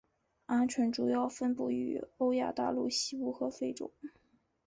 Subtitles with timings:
[0.47, 3.91] 鹌鹑主要分布于欧亚大陆西部和非洲。